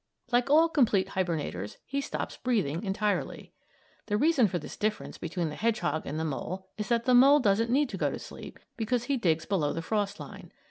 Like 0.31 0.49
all 0.49 0.67
complete 0.67 1.09
hibernators 1.09 1.77
he 1.85 2.01
stops 2.01 2.35
breathing 2.35 2.81
entirely. 2.81 3.53
The 4.07 4.17
reason 4.17 4.47
for 4.47 4.57
this 4.57 4.75
difference 4.75 5.19
between 5.19 5.49
the 5.49 5.55
hedgehog 5.55 6.07
and 6.07 6.19
the 6.19 6.25
mole 6.25 6.69
is 6.75 6.89
that 6.89 7.05
the 7.05 7.13
mole 7.13 7.39
doesn't 7.39 7.69
need 7.69 7.89
to 7.89 7.97
go 7.97 8.09
to 8.09 8.17
sleep, 8.17 8.57
because 8.77 9.03
he 9.03 9.15
digs 9.15 9.45
below 9.45 9.73
the 9.73 9.83
frost 9.83 10.19
line. 10.19 10.51